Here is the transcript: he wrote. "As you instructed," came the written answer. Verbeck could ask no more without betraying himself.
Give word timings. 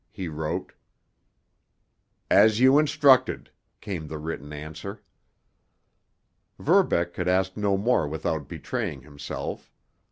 he 0.09 0.27
wrote. 0.27 0.73
"As 2.31 2.59
you 2.59 2.79
instructed," 2.79 3.51
came 3.81 4.07
the 4.07 4.17
written 4.17 4.51
answer. 4.51 5.03
Verbeck 6.57 7.13
could 7.13 7.27
ask 7.27 7.55
no 7.55 7.77
more 7.77 8.07
without 8.07 8.47
betraying 8.49 9.03
himself. 9.03 9.71